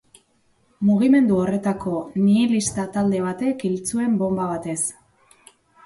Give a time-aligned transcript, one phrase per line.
[0.89, 1.93] Mugimendu horretako
[2.23, 4.81] nihilista-talde batek hil zuen bonba batez.